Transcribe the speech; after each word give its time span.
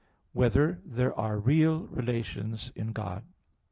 1] 0.33 0.45
Whether 0.45 0.81
There 0.83 1.13
Are 1.13 1.37
Real 1.37 1.81
Relations 1.81 2.71
in 2.75 2.91
God? 2.91 3.23